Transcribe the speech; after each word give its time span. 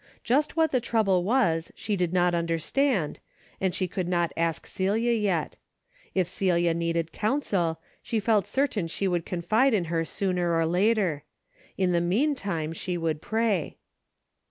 Just 0.23 0.57
what 0.57 0.71
the 0.71 0.81
trouble 0.81 1.23
was 1.23 1.71
she 1.75 1.95
did 1.95 2.11
not 2.11 2.33
understand, 2.33 3.19
and 3.59 3.71
she 3.71 3.87
would 3.95 4.07
not 4.07 4.33
ask 4.35 4.65
Celia 4.65 5.11
yet. 5.11 5.57
If 6.15 6.27
Celia 6.27 6.73
needed 6.73 7.11
counsel, 7.11 7.79
she 8.01 8.19
felt 8.19 8.47
certain 8.47 8.87
she 8.87 9.07
would 9.07 9.27
confide 9.27 9.75
in 9.75 9.85
her 9.93 10.03
sooner 10.03 10.55
or 10.55 10.65
later. 10.65 11.23
In 11.77 11.91
the 11.91 12.01
meantime 12.01 12.73
she 12.73 12.97
could 12.97 13.21
pray. 13.21 13.77